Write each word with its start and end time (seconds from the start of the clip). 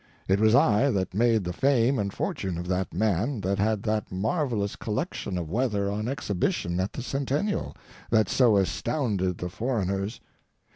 It 0.27 0.39
was 0.39 0.55
I 0.55 0.89
that 0.89 1.13
made 1.13 1.43
the 1.43 1.53
fame 1.53 1.99
and 1.99 2.11
fortune 2.11 2.57
of 2.57 2.65
that 2.67 2.91
man 2.91 3.39
that 3.41 3.59
had 3.59 3.83
that 3.83 4.11
marvellous 4.11 4.75
collection 4.75 5.37
of 5.37 5.51
weather 5.51 5.91
on 5.91 6.07
exhibition 6.07 6.79
at 6.79 6.93
the 6.93 7.03
Centennial, 7.03 7.75
that 8.09 8.27
so 8.27 8.57
astounded 8.57 9.37
the 9.37 9.49
foreigners. 9.49 10.19